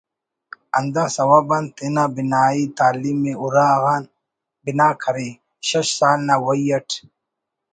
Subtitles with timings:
[0.77, 4.01] ہندا سوب آن تینا بنائی تعلیم ءِ اراغان
[4.63, 5.27] بنا کرے
[5.67, 6.87] شش سال نا وئی اٹ